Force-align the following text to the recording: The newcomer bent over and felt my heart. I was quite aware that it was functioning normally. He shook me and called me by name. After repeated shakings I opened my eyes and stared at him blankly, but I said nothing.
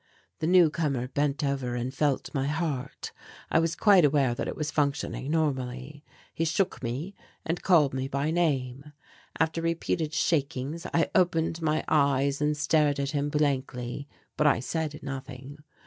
The 0.39 0.47
newcomer 0.47 1.09
bent 1.09 1.43
over 1.43 1.75
and 1.75 1.93
felt 1.93 2.33
my 2.33 2.47
heart. 2.47 3.11
I 3.51 3.59
was 3.59 3.75
quite 3.75 4.03
aware 4.03 4.33
that 4.33 4.47
it 4.47 4.55
was 4.55 4.71
functioning 4.71 5.29
normally. 5.29 6.03
He 6.33 6.43
shook 6.43 6.81
me 6.81 7.13
and 7.45 7.61
called 7.61 7.93
me 7.93 8.07
by 8.07 8.31
name. 8.31 8.93
After 9.39 9.61
repeated 9.61 10.11
shakings 10.15 10.87
I 10.91 11.11
opened 11.13 11.61
my 11.61 11.85
eyes 11.87 12.41
and 12.41 12.57
stared 12.57 12.99
at 12.99 13.11
him 13.11 13.29
blankly, 13.29 14.07
but 14.37 14.47
I 14.47 14.59
said 14.59 14.97
nothing. 15.03 15.59